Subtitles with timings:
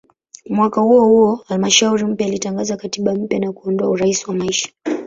[0.49, 4.69] Mwaka huohuo halmashauri mpya ilitangaza katiba mpya na kuondoa "urais wa maisha".